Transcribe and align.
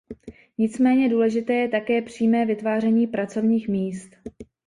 Nicméně 0.57 1.09
důležité 1.09 1.53
je 1.53 1.69
také 1.69 2.01
přímé 2.01 2.45
vytváření 2.45 3.07
pracovních 3.07 3.67
míst. 3.67 4.15